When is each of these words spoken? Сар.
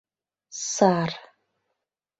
Сар. 0.71 1.09